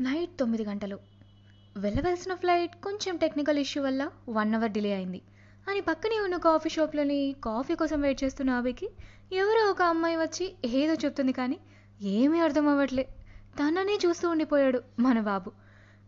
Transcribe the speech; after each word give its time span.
Night 0.00 0.38
తొమ్మిది 0.38 0.64
గంటలు. 0.64 0.98
వెళ్ళవలసిన 1.76 2.34
ఫ్లైట్ 2.34 2.76
కొంచెం 2.82 3.16
టెక్నికల్ 3.16 3.58
ఇష్యూ 3.58 3.82
వల్ల 3.82 4.10
వన్ 4.28 4.54
అవర్ 4.54 4.70
డిలే 4.70 4.92
అయింది. 4.92 5.22
అని 5.68 5.80
పక్కనే 5.80 6.20
ఉన్న 6.20 6.36
కాఫీ 6.36 6.70
షాప్లోని 6.70 7.36
కాఫీ 7.44 7.74
కోసం 7.74 8.00
వెయిట్ 8.00 8.24
చేస్తున్న 8.24 8.50
ఆవికి 8.50 8.88
ఎవరో 9.32 9.70
ఒక 9.70 9.82
అమ్మాయి 9.82 10.16
వచ్చి 10.16 10.54
ఏదో 10.64 10.94
చెప్తుంది 10.94 11.32
కానీ 11.32 11.58
ఏమీ 12.02 12.38
అర్థం 12.38 12.68
అవ్వట్లే. 12.68 13.02
తననే 13.58 13.98
చూస్తూ 14.06 14.30
ఉండిపోయాడు 14.30 14.82
మన 14.98 15.20
బాబు. 15.20 15.52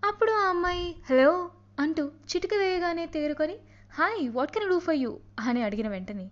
అప్పుడు 0.04 0.32
ఆ 0.32 0.48
అమ్మాయి 0.48 0.94
హలో 1.10 1.50
అంటూ 1.80 2.06
చిటిక 2.06 2.54
వేయగానే 2.54 3.06
తేరుకొని 3.06 3.56
hi 3.92 4.30
what 4.30 4.52
can 4.52 4.68
do 4.68 4.78
for 4.78 4.94
you 4.94 5.20
అని 5.38 5.62
అడిగిన 5.62 5.88
వెంటనే 5.88 6.30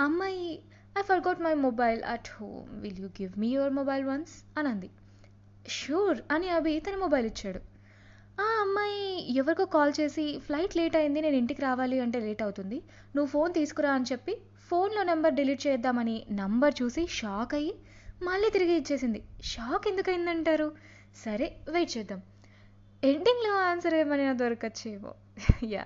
అమ్మాయి 0.00 0.62
I 0.98 1.02
forgot 1.02 1.40
my 1.40 1.54
mobile 1.54 2.02
at 2.02 2.28
home 2.32 2.80
will 2.80 2.98
you 2.98 3.06
give 3.06 3.32
me 3.38 3.48
your 3.48 3.72
mobile 3.72 4.04
once 4.04 4.58
అని 4.58 4.68
అంది. 4.68 4.90
షూర్ 5.68 6.20
అని 6.30 6.48
అభి 6.48 6.80
తన 6.80 6.96
మొబైల్ 6.96 7.26
ఇచ్చాడు. 7.26 7.60
ఆ 8.40 8.60
అమ్మాయి 8.60 9.32
ఎవరికో 9.36 9.64
కాల్ 9.64 9.92
చేసి 10.00 10.38
ఫ్లైట్ 10.38 10.76
లేట్ 10.76 10.96
అయింది 10.96 11.20
నేను 11.20 11.36
ఇంటికి 11.36 11.62
రావాలి 11.62 12.00
అంటే 12.00 12.20
లేట్ 12.20 12.42
అవుతుంది. 12.42 12.76
నువ్వు 13.16 13.26
ఫోన్ 13.26 13.54
తీసుకురా 13.54 13.92
అని 13.92 14.04
చెప్పి 14.12 14.36
ఫోన్లో 14.68 15.02
నెంబర్ 15.02 15.34
డిలీట్ 15.34 15.66
చేద్దామని 15.66 16.26
నంబర్ 16.30 16.74
చూసి 16.82 17.06
షాక్ 17.06 17.54
అయ్యి 17.54 17.74
మళ్ళీ 18.22 18.50
తిరిగి 18.50 18.72
ఇచ్చేసింది. 18.72 19.22
షాక్ 19.42 19.88
ఎందుకైందంటారు? 19.88 20.72
సరే 21.16 21.56
వెయిట్ 21.68 21.96
చేద్దాం. 21.98 22.22
ఎండింగ్లో 23.04 23.56
ఆన్సర్ 23.56 23.94
ఏమైనా 23.94 24.32
దొరకచ్చేమో. 24.32 25.14
యా. 25.64 25.84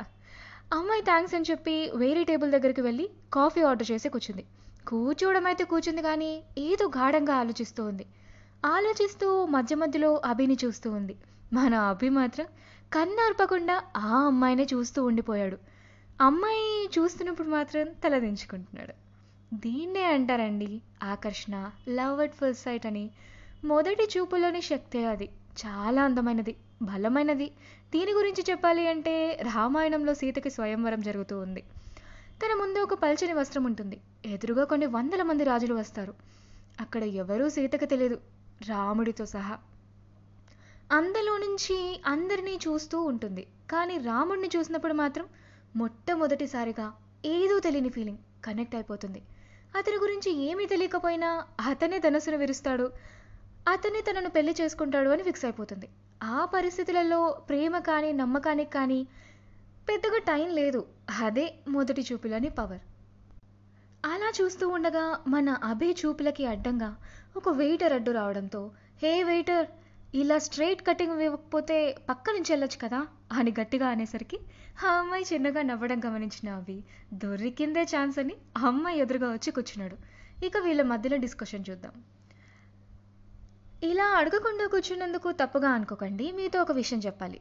అమ్మాయి 0.73 1.03
థ్యాంక్స్ 1.03 1.35
అని 1.35 1.45
చెప్పి 1.51 1.91
వేరే 1.95 2.25
టేబుల్ 2.25 2.51
దగ్గరికి 2.51 2.81
వెళ్ళి 2.81 3.11
కాఫీ 3.33 3.61
ఆర్డర్ 3.61 3.91
చేసి 3.91 4.09
కూర్చుంది. 4.09 4.45
కూర్చోవడం 4.89 5.47
అయితే 5.47 5.65
కూర్చుంది 5.65 6.03
కానీ 6.03 6.43
ఏదో 6.59 6.89
గాఢంగా 6.89 7.35
ఆలోచిస్తూ 7.35 7.85
ఉంది 7.85 8.07
ఆలోచిస్తూ 8.65 9.47
మధ్య 9.47 9.77
మధ్యలో 9.77 10.21
అభిని 10.25 10.57
చూస్తూ 10.65 10.91
ఉంది. 10.91 11.17
మన 11.53 11.75
అభి 11.75 12.09
మాత్రం 12.09 12.47
కన్నార్పకుండా 12.93 13.83
ఆ 13.97 14.27
అమ్మాయినే 14.27 14.67
చూస్తూ 14.75 15.05
ఉండిపోయాడు. 15.05 15.59
అమ్మాయి 16.21 16.91
చూస్తున్నప్పుడు 16.99 17.49
మాత్రం 17.49 17.87
తలదించుకుంటున్నాడు 18.05 18.93
దీన్నే 19.55 20.05
అంటారండి 20.05 20.81
ఆకర్షణ 21.03 21.71
లవ్ 21.89 22.21
అట్ 22.21 22.35
ఫస్ట్ 22.35 22.65
సైట్ 22.65 22.87
అని. 22.87 23.11
మొదటి 23.65 24.09
చూపులోని 24.19 24.63
శక్తే 24.63 25.07
అది. 25.07 25.29
చాలా 25.67 26.03
అందమైనది 26.03 26.57
బలమైనది. 26.83 27.51
దీని 27.93 28.13
గురించి 28.13 28.45
చెప్పాలి 28.51 28.89
అంటే 28.89 29.41
రామాయణంలో 29.55 30.15
సీతకి 30.15 30.51
స్వయంవరం 30.51 31.01
జరుగుతూ 31.01 31.41
ఉంది. 31.41 31.61
తన 32.43 32.61
ముందు 32.61 32.79
ఒక 32.79 32.95
పల్చని 32.95 33.33
వస్త్రం 33.33 33.65
ఉంటుంది. 33.65 34.01
ఎదురుగా 34.27 34.65
కొన్ని 34.65 34.87
వందల 34.87 35.23
మంది 35.23 35.45
రాజులు 35.45 35.75
వస్తారు. 35.75 36.15
అక్కడ 36.81 37.03
ఎవరూ 37.03 37.49
సీతకు 37.49 37.85
తెలియదు. 37.85 38.19
రాముడితో 38.69 39.27
సహా. 39.27 39.59
అందులో 40.93 41.39
నుంచి 41.39 42.03
అందరినీ 42.07 42.55
చూస్తూ 42.69 43.01
ఉంటుంది. 43.01 43.47
కానీ 43.71 43.99
రాముడిని 43.99 44.51
చూసినప్పుడు 44.57 44.93
మాత్రం 44.93 45.27
మొట్టమొదటిసారిగా 45.77 46.93
ఏదో 47.25 47.59
తెలియని 47.59 47.89
ఫీలింగ్ 47.89 48.19
కనెక్ట్ 48.45 48.75
అయిపోతుంది. 48.75 49.23
అతని 49.77 49.97
గురించి 49.97 50.43
ఏమీ 50.43 50.67
తెలియకపోయినా 50.67 51.45
అతనే 51.61 51.99
ధనస్సును 51.99 52.37
విరుస్తాడు. 52.37 52.91
అతనే 53.69 54.01
తనను 54.01 54.31
పెళ్ళి 54.31 54.55
చేసుకుంటాడు 54.61 55.11
అని 55.11 55.23
ఫిక్స్ 55.23 55.45
అయిపోతుంది. 55.45 55.89
ఆ 56.23 56.45
పరిస్థితులలో 56.45 57.41
ప్రేమ 57.49 57.79
కానీ 57.79 58.13
నమ్మకానికి 58.13 58.71
కానీ 58.71 59.07
పెద్దగా 59.89 60.19
టైం 60.19 60.51
లేదు. 60.51 60.87
అదే 61.25 61.55
మొదటి 61.69 62.07
చూపులని 62.13 62.51
పవర్ 62.51 62.81
అలా 64.31 64.45
చూస్తూ 64.45 64.69
ఉండగా 64.69 65.25
మన 65.29 65.51
అభే 65.51 65.91
చూపులకి 65.91 66.47
అడ్డంగా 66.47 66.97
ఒక 67.37 67.49
వెయిటర్ 67.49 67.93
అడ్డు 67.93 68.11
రావడంతో 68.11 68.71
హే 69.03 69.25
వెయిటర్ 69.25 69.67
ఇలా 70.15 70.39
స్ట్రైట్ 70.39 70.83
కటింగ్ 70.83 71.21
ఇవ్వకపోతే 71.21 71.97
పక్క 72.09 72.31
నుంచి 72.31 72.53
వెళ్ళొచ్చు 72.53 72.79
కదా? 72.83 73.07
అని 73.33 73.55
గట్టిగా 73.61 73.89
అనేసరికి 73.89 74.39
ఆ 74.87 74.91
అమ్మాయి 74.99 75.25
చిన్నగా 75.35 75.63
నవ్వడం 75.63 76.01
గమనించిన 76.07 76.53
అవి 76.53 76.85
దొరికిందే 77.13 77.83
ఛాన్స్ 77.83 78.19
అని 78.19 78.35
ఆ 78.59 78.67
అమ్మాయి 78.67 78.99
ఎదురుగా 78.99 79.33
వచ్చి 79.33 79.51
కూర్చున్నాడు. 79.51 79.97
ఇక 80.45 80.53
వీళ్ళ 80.59 80.83
మధ్యలో 80.83 81.17
డిస్కషన్ 81.17 81.65
చూద్దాం. 81.71 81.93
ఇలా 83.83 84.05
అడగకుండా 84.05 84.67
కూర్చున్నందుకు 84.67 85.33
తప్పుగా 85.33 85.69
అనుకోకండి 85.69 86.33
మీతో 86.33 86.63
ఒక 86.63 86.73
విషయం 86.73 86.99
చెప్పాలి. 86.99 87.41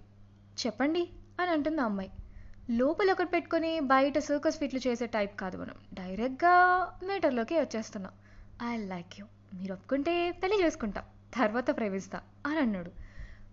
చెప్పండి 0.66 1.09
అని 1.42 1.52
అంటుంది 1.52 1.81
ఆ 1.81 1.86
అమ్మాయి. 1.86 2.12
లోపల 2.72 3.12
ఒకటి 3.12 3.30
పెట్టుకొని 3.30 3.80
బయట 3.80 4.18
సర్కస్ 4.18 4.57
ఫిట్లు 4.57 4.80
చేసే 4.88 5.06
టైప్ 5.06 5.40
కాదు 5.40 5.57
మనం. 5.57 5.74
డైరెక్ట్గా 5.94 6.85
మీటర్లోకి 7.07 7.59
వచ్చేస్తున్నాం. 7.59 8.12
I 8.69 8.78
like 8.78 9.19
you. 9.19 9.25
మీరు 9.53 9.74
ఒప్పుకుంటే 9.74 10.31
పెళ్ళి 10.31 10.63
చేసుకుంటాం. 10.63 11.03
తర్వాత 11.34 11.78
ప్రేమిస్తా 11.78 12.22
అని 12.47 12.59
అన్నాడు. 12.59 12.90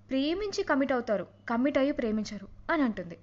ప్రేమించి 0.09 0.65
కమిట్ 0.65 0.93
అవుతారు. 0.93 1.27
కమిట్ 1.49 1.79
అయ్యి 1.79 1.93
ప్రేమించరు 1.93 2.49
అని 2.73 2.83
అంటుంది. 2.83 3.19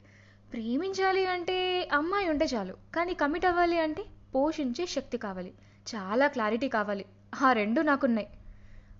ప్రేమించాలి 0.53 1.25
అంటే 1.25 1.89
అమ్మాయి 1.93 2.29
ఉంటే 2.29 2.45
చాలు. 2.45 2.73
కానీ 2.95 3.13
కమిట్ 3.13 3.45
అవ్వాలి 3.45 3.79
అంటే 3.79 4.05
పోషించే 4.35 4.85
శక్తి 4.85 5.17
కావాలి. 5.17 5.53
చాలా 5.95 6.27
క్లారిటీ 6.27 6.69
కావాలి. 6.69 7.05
ఆ 7.41 7.53
రెండు 7.53 7.81
నాకున్నాయి. 7.81 8.27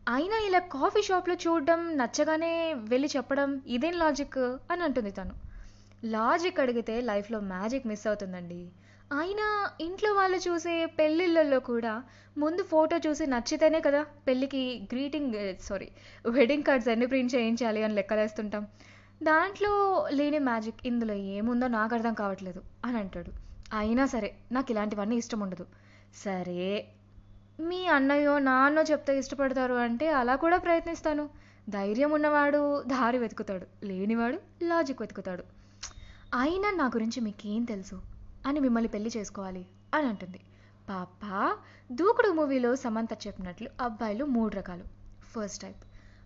అయినా 0.10 0.38
ఇలా 0.38 0.60
కాఫీ 0.60 1.02
షాప్లో 1.02 1.36
చూడడం 1.36 1.98
నచ్చగానే 1.98 2.74
వెళ్ళి 2.74 3.10
చెప్పడం 3.18 3.62
ఇదేం 3.68 3.94
లాజిక్? 3.94 4.38
అని 4.72 4.84
అంటుంది 4.84 5.12
తను. 5.12 5.53
లాజిక్ 6.06 6.59
అడిగితే 6.59 7.02
లైఫ్లో 7.02 7.40
మ్యాజిక్ 7.40 7.88
మిస్ 7.88 8.08
అవుతుందండి. 8.08 8.72
అయినా 9.19 9.69
ఇంట్లో 9.81 10.14
వాళ్ళు 10.14 10.38
చూసే 10.38 10.86
పెళ్ళిళ్ళల్లో 10.86 11.59
కూడా 11.59 12.03
ముందు 12.38 12.64
ఫోటో 12.64 12.97
చూసి 12.97 13.25
నచ్చితేనే 13.28 13.81
కదా 13.81 14.06
పెళ్ళికి 14.28 14.90
గ్రీటింగ్ 14.94 15.53
సారీ 15.62 15.92
వెడ్డింగ్ 16.30 16.63
కార్డ్స్ 16.63 16.90
ఎన్ని 16.90 17.06
ప్రింట్ 17.06 17.36
చేయించాలి 17.36 17.84
అని 17.84 17.94
లెక్కలేస్తుంటాం. 17.94 18.68
దాంట్లో 19.24 19.74
లేని 20.12 20.40
మ్యాజిక్ 20.40 20.88
ఇందులో 20.88 21.13
ఏముందో 21.13 21.68
నాకు 21.68 21.96
అర్థం 21.96 22.13
కావట్లేదు 22.13 22.62
అని 22.86 22.97
అంటాడు. 22.97 23.31
అయినా 23.78 24.06
సరే 24.06 24.36
నాకు 24.52 24.72
ఇలాంటివన్నీ 24.72 25.16
ఇష్టం 25.16 25.40
ఉండదు. 25.40 25.66
సరే 26.16 26.88
మీ 27.59 27.86
అన్నయ్యో 27.86 28.40
నాన్నో 28.40 28.81
చెప్తే 28.81 29.18
ఇష్టపడతారు 29.18 29.74
అంటే 29.74 30.08
అలా 30.12 30.36
కూడా 30.36 30.58
ప్రయత్నిస్తాను. 30.58 31.30
ధైర్యం 31.69 32.12
ఉన్నవాడు 32.12 32.81
దారి 32.81 33.18
వెతుకుతాడు 33.18 33.86
లేనివాడు 33.86 34.40
లాజిక్ 34.63 35.02
వెతుకుతాడు. 35.02 35.62
అయినా 36.34 36.72
నా 36.72 36.86
గురించి 36.86 37.22
మీకేం 37.22 37.64
తెలుసు? 37.64 38.02
అని 38.46 38.60
మిమ్మల్ని 38.60 38.88
పెళ్ళి 38.88 39.12
చేసుకోవాలి 39.18 39.66
అని 39.94 40.08
అంటుంది. 40.08 40.40
పాప 40.90 41.20
దూకుడు 41.92 42.30
మూవీలో 42.30 42.76
సమంత 42.76 43.14
చెప్పినట్లు 43.14 43.70
అబ్బాయిలు 43.82 44.26
మూడు 44.26 44.56
రకాలు. 44.56 44.84
ఫస్ట్ 45.36 45.62
టైప్ 45.62 45.76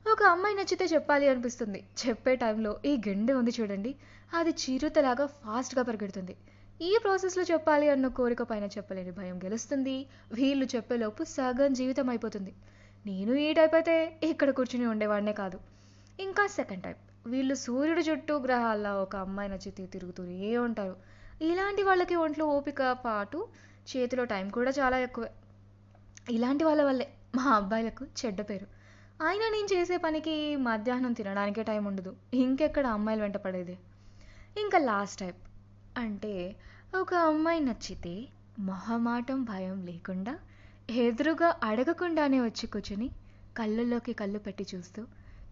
ఒక 0.10 0.24
అమ్మాయి 0.24 0.56
నచ్చితే 0.56 0.86
చెప్పాలి 0.86 1.30
అనిపిస్తుంది. 1.30 1.84
చెప్పే 2.08 2.36
టైంలో 2.36 2.80
ఈ 2.86 3.02
గెండె 3.08 3.34
ఉంది 3.34 3.52
చూడండి. 3.60 3.96
అది 4.34 4.50
చిరుతలాగా 4.50 5.26
ఫాస్ట్గా 5.26 5.84
పరిగెడుతుంది. 5.84 6.38
ఈ 6.82 6.98
ప్రాసెస్లో 7.04 7.44
చెప్పాలి 7.44 7.90
అన్న 7.90 8.08
కోరిక 8.08 8.44
పైన 8.44 8.64
చెప్పలేని 8.64 9.12
భయం 9.12 9.38
గెలుస్తుంది. 9.38 10.06
వీళ్ళు 10.34 10.68
చెప్పేలోపు 10.76 11.24
సగం 11.24 11.74
జీవితం 11.74 12.10
అయిపోతుంది. 12.10 12.54
నేను 13.06 13.34
ఈ 13.34 13.54
టైప్ 13.54 13.76
అయితే 13.76 14.20
ఇక్కడ 14.24 14.50
కూర్చుని 14.50 14.86
ఉండేవాడినే 14.86 15.34
కాదు. 15.34 15.60
ఇంకా 16.20 16.48
సెకండ్ 16.48 16.84
టైప్ 16.84 16.98
వీళ్ళు 17.28 17.56
సూర్యుడు 17.56 18.00
చుట్టూ 18.00 18.38
గ్రహాల్లో 18.38 19.02
ఒక 19.02 19.16
అమ్మాయి 19.16 19.50
నచ్చితే 19.50 19.86
తిరుగుతూనే 19.86 20.58
ఉంటారు. 20.58 20.96
ఇలాంటి 21.42 21.84
వాళ్ళకి 21.84 22.16
ఒంట్లో 22.16 22.46
ఓపిక 22.46 22.92
పాటు 22.92 23.48
చేతిలో 23.90 24.24
టైం 24.24 24.50
కూడా 24.50 24.72
చాలా 24.80 24.98
ఎక్కువే. 24.98 25.32
ఇలాంటి 26.32 26.64
వాళ్ళ 26.64 26.82
వల్లే 26.84 27.08
మా 27.36 27.44
అబ్బాయిలకు 27.44 28.06
చెడ్డ 28.20 28.42
పేరు. 28.42 28.68
అయినా 29.28 29.46
నేను 29.50 29.68
చేసే 29.74 29.98
పనికి 29.98 30.56
మధ్యాహ్నం 30.56 31.14
తినడానికే 31.14 31.64
టైం 31.64 31.86
ఉండదు. 31.86 32.16
ఇంకెక్కడ 32.34 32.88
అమ్మాయిలు 32.88 33.24
వెంట 33.24 33.38
పడేది? 33.38 33.78
ఇంకా 34.62 34.78
లాస్ట్ 34.78 35.20
టైప్. 35.20 35.40
అంటే 35.98 36.34
ఒక 37.02 37.14
అమ్మాయి 37.14 37.60
నచ్చితే 37.60 38.16
మొహమాటం 38.60 39.44
భయం 39.44 39.86
లేకుండా 39.86 40.34
ఎదురుగా 40.90 41.50
అడగకుండానే 41.64 42.42
వచ్చి 42.42 42.68
కూర్చుని 42.68 43.08
కళ్ళల్లోకి 43.58 44.14
కళ్ళు 44.14 44.40
పెట్టి 44.40 44.66
చూస్తూ 44.76 45.02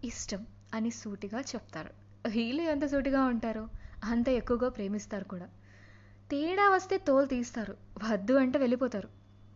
ఇష్టం 0.04 0.46
అని 0.76 0.90
సూటిగా 0.90 1.40
చెప్తారు. 1.40 1.90
వీళ్ళు 2.28 2.62
ఎంత 2.62 2.86
సూటిగా 2.86 3.24
ఉంటారో? 3.24 3.68
అంత 4.04 4.28
ఎక్కువగా 4.28 4.68
ప్రేమిస్తారు 4.68 5.24
కూడా. 5.24 5.46
తేడా 6.30 6.70
వస్తే 6.70 6.98
తోలు 6.98 7.26
తీస్తారు. 7.26 7.76
వద్దు 8.12 8.32
అంటే 8.32 8.58
వెళ్ళిపోతారు. 8.58 9.08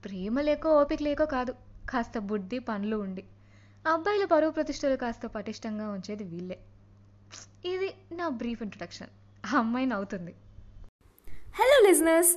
ప్రేమ 0.05 0.41
లేకో 0.41 0.81
ఓపిక 0.81 1.03
లేకో 1.03 1.27
కాదు. 1.27 1.55
కాస్త 1.91 2.19
బుద్ధి 2.19 2.59
పనులు 2.59 2.97
ఉండి. 2.97 3.25
అబ్బాయిల 3.93 4.25
పరువు 4.25 4.50
ప్రతిష్టలు 4.50 4.97
కాస్త 4.97 5.27
పటిష్టంగా 5.27 5.91
ఉంచేది 5.91 6.25
వీళ్ళే. 6.25 6.59
ఇది 7.65 7.95
నా 8.12 8.29
బ్రీఫ్ 8.29 8.62
ఇంట్రొడక్షన్. 8.62 9.09
ఆ 9.55 9.59
అమ్మాయి 9.59 9.87
నవ్వుతుంది. 9.87 10.35
హలో 11.29 11.89
లిజనర్స్ 11.89 12.37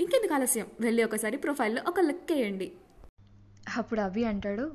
ఇంకెందుకు 0.00 0.34
ఆలస్యం? 0.34 0.66
వెళ్ళి 0.80 1.04
ఒకసారి 1.04 1.36
ప్రొఫైల్లో 1.36 1.82
ఒక 1.88 2.00
లుక్ 2.00 2.32
వేయండి. 2.32 2.72
అప్పుడు 3.76 4.00
అభి 4.00 4.24
అంటాడు 4.24 4.72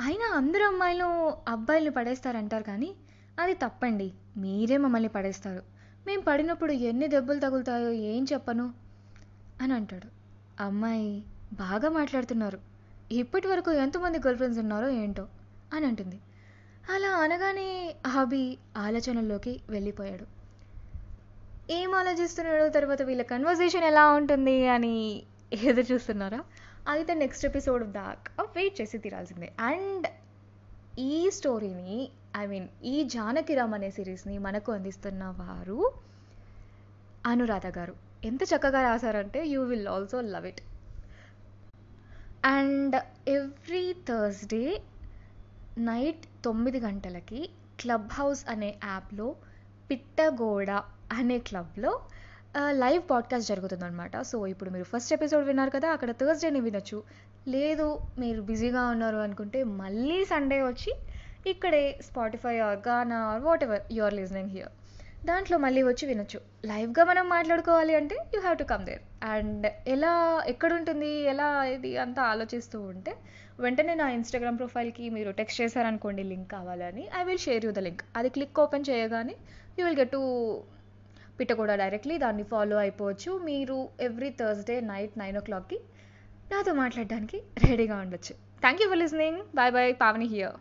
అయినా 0.00 0.36
అందరు 0.36 0.64
అమ్మాయిలు 0.64 1.04
అబ్బాయిలు 1.48 1.90
పడేస్తారంటారు 1.90 2.62
కానీ 2.62 2.94
అది 3.40 3.54
తప్పండి. 3.54 4.12
మీరే 4.36 4.76
మమ్మల్ని 4.76 5.08
పడేస్తారు. 5.08 5.62
మేము 6.06 6.22
పడినప్పుడు 6.22 6.72
ఎన్ని 6.72 7.08
దెబ్బలు 7.08 7.40
తగులుతాయో 7.40 7.90
ఏం 7.90 8.26
చెప్పను 8.32 8.74
అని 9.62 9.74
అంటాడు. 9.74 10.08
అమ్మాయి 10.62 11.24
బాగా 11.52 11.88
మాట్లాడుతున్నారు. 11.88 12.58
ఇప్పటి 13.12 13.48
వరకు 13.48 13.72
ఎంతమంది 13.72 14.18
గర్ల్ 14.18 14.36
ఫ్రెండ్స్ 14.36 14.60
ఉన్నారో 14.60 14.88
ఏంటో 14.88 15.28
అని 15.74 15.86
అంటుంది. 15.86 16.20
అలా 16.94 17.08
అనగానే 17.08 17.94
హాబీ 18.06 18.58
ఆలోచనల్లోకి 18.76 19.60
వెళ్ళిపోయాడు. 19.68 20.41
ఏం 21.70 21.94
ఆలోచిస్తున్నాడో 21.94 22.68
తర్వాత 22.68 23.02
వీళ్ళ 23.02 23.22
కన్వర్జేషన్ 23.22 23.84
ఎలా 23.84 24.12
ఉంటుంది 24.12 24.68
అని 24.68 25.22
ఏదో 25.52 25.82
చూస్తున్నారా? 25.82 26.40
అయితే 26.88 27.14
నెక్స్ట్ 27.14 27.46
ఎపిసోడ్ 27.46 27.92
దాకా 27.92 28.42
వెయిట్ 28.56 28.80
చేసి 28.80 28.98
తీరాల్సిందే. 28.98 29.52
అండ్ 29.60 30.06
ఈ 30.98 31.30
స్టోరీని 31.30 32.10
ఐ 32.36 32.46
మీన్ 32.46 32.68
ఈ 32.84 33.04
జానకిరామ్ 33.04 33.74
అనే 33.74 33.90
సిరీస్ని 33.90 34.38
మనకు 34.38 34.72
అందిస్తున్న 34.72 35.24
వారు 35.24 35.92
అనురాధ 37.26 37.66
గారు. 37.66 37.94
ఎంత 38.24 38.42
చక్కగా 38.42 38.82
రాశారంటే 38.82 39.46
you 39.46 39.62
will 39.62 39.88
also 39.88 40.20
love 40.20 40.46
it 40.46 40.60
and 42.44 42.96
every 43.28 43.92
Thursday 44.08 44.82
night 45.78 46.44
తొమ్మిది 46.44 46.80
గంటలకి 46.80 47.50
క్లబ్ 47.80 48.08
హౌస్ 48.12 48.44
అనే 48.48 48.78
యాప్లో 48.84 49.36
పిట్టగోడ 49.92 50.70
అనే 51.12 51.38
క్లబ్లో 51.38 52.00
లైవ్ 52.70 53.02
పాడ్కాస్ట్ 53.10 53.48
జరుగుతుందనమాట 53.48 54.20
సో 54.20 54.46
ఇప్పుడు 54.46 54.70
మీరు 54.70 54.84
ఫస్ట్ 54.84 55.12
ఎపిసోడ్ 55.12 55.46
విన్నారు 55.46 55.70
కదా 55.70 55.88
అక్కడ 55.90 56.10
థర్స్డేని 56.10 56.60
వినొచ్చు. 56.60 57.02
లేదు 57.48 58.00
మీరు 58.18 58.42
బిజీగా 58.42 58.86
ఉన్నారు 58.86 59.16
అనుకుంటే 59.16 59.64
మళ్ళీ 59.64 60.24
సండే 60.24 60.62
వచ్చి 60.62 60.94
ఇక్కడే 61.50 61.98
Spotify 62.10 62.58
or 62.58 62.88
Gaana 62.88 63.16
or 63.16 63.42
whatever 63.64 63.80
you 63.92 64.04
are 64.04 64.14
listening 64.14 64.50
here 64.50 64.68
దాంట్లో 65.28 65.56
మళ్ళీ 65.64 65.82
వచ్చి 65.88 66.04
వినొచ్చు. 66.10 66.38
లైవ్గా 66.68 67.02
మనం 67.10 67.24
మాట్లాడుకోవాలి 67.34 67.92
అంటే 67.98 68.16
you 68.34 68.38
have 68.44 68.56
to 68.60 68.64
come 68.70 68.84
there. 68.88 69.02
And 69.32 69.66
ఎలా 69.94 70.12
ఎక్కడుంటుంది 70.52 71.10
ఎలా 71.32 71.48
ఇది 71.74 71.90
అంతా 72.04 72.22
ఆలోచిస్తూ 72.32 72.78
ఉంటే 72.92 73.12
వెంటనే 73.64 73.94
నా 74.00 74.06
ఇన్స్టాగ్రామ్ 74.16 74.58
ప్రొఫైల్కి 74.62 75.04
మీరు 75.16 75.30
టెక్స్ట్ 75.40 75.60
చేశారనుకోండి 75.62 76.22
లింక్ 76.30 76.48
కావాలని 76.56 77.04
I 77.20 77.22
will 77.28 77.42
share 77.46 77.66
you 77.66 77.72
the 77.78 77.82
link. 77.88 78.02
అది 78.20 78.30
క్లిక్ 78.36 78.60
ఓపెన్ 78.64 78.88
చేయగానే 78.90 79.36
యూ 79.78 79.84
విల్ 79.88 80.00
గెట్ 80.00 80.12
టు 80.16 80.22
పిట్టకూడ 81.38 81.72
డైరెక్ట్లీ 81.82 82.16
దాన్ని 82.24 82.46
ఫాలో 82.52 82.76
అయిపోవచ్చు. 82.84 83.32
మీరు 83.50 83.78
ఎవ్రీ 84.08 84.32
థర్స్డే 84.40 84.78
నైట్ 84.92 85.16
నైన్ 85.22 85.38
ఓ 85.42 85.44
క్లాక్కి 85.50 85.80
నాతో 86.52 86.72
మాట్లాడడానికి 86.82 87.38
రెడీగా 87.68 87.98
ఉండొచ్చు. 88.04 88.34
Thank 88.64 88.82
you 88.82 88.88
for 88.92 89.02
listening. 89.04 89.40
Bye 89.60 89.72
bye 89.78 89.92
Pavani 90.04 90.28
here 90.34 90.58